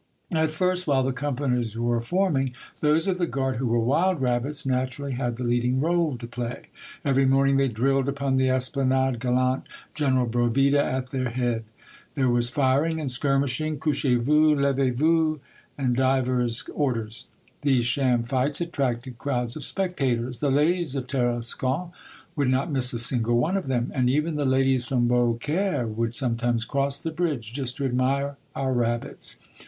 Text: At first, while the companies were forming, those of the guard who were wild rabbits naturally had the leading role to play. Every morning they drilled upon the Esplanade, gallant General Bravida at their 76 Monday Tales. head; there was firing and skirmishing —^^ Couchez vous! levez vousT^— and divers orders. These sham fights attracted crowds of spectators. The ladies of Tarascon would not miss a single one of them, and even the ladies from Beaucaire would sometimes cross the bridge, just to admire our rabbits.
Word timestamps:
At 0.33 0.49
first, 0.49 0.87
while 0.87 1.03
the 1.03 1.11
companies 1.13 1.77
were 1.77 2.01
forming, 2.01 2.55
those 2.79 3.05
of 3.07 3.19
the 3.19 3.27
guard 3.27 3.57
who 3.57 3.67
were 3.67 3.77
wild 3.77 4.19
rabbits 4.19 4.65
naturally 4.65 5.11
had 5.11 5.35
the 5.35 5.43
leading 5.43 5.79
role 5.79 6.17
to 6.17 6.25
play. 6.25 6.69
Every 7.05 7.27
morning 7.27 7.57
they 7.57 7.67
drilled 7.67 8.09
upon 8.09 8.35
the 8.37 8.49
Esplanade, 8.49 9.19
gallant 9.19 9.67
General 9.93 10.25
Bravida 10.25 10.83
at 10.83 11.11
their 11.11 11.25
76 11.29 11.37
Monday 11.37 11.41
Tales. 11.51 11.55
head; 11.55 11.63
there 12.15 12.29
was 12.29 12.49
firing 12.49 12.99
and 12.99 13.11
skirmishing 13.11 13.77
—^^ 13.77 13.79
Couchez 13.79 14.23
vous! 14.23 14.55
levez 14.55 14.97
vousT^— 14.97 15.39
and 15.77 15.95
divers 15.95 16.67
orders. 16.73 17.27
These 17.61 17.85
sham 17.85 18.23
fights 18.23 18.59
attracted 18.59 19.19
crowds 19.19 19.55
of 19.55 19.63
spectators. 19.63 20.39
The 20.39 20.49
ladies 20.49 20.95
of 20.95 21.05
Tarascon 21.05 21.91
would 22.35 22.49
not 22.49 22.71
miss 22.71 22.91
a 22.91 22.97
single 22.97 23.37
one 23.37 23.55
of 23.55 23.67
them, 23.67 23.91
and 23.93 24.09
even 24.09 24.35
the 24.35 24.45
ladies 24.45 24.87
from 24.87 25.07
Beaucaire 25.07 25.85
would 25.85 26.15
sometimes 26.15 26.65
cross 26.65 26.97
the 26.97 27.11
bridge, 27.11 27.53
just 27.53 27.77
to 27.77 27.85
admire 27.85 28.37
our 28.55 28.73
rabbits. 28.73 29.39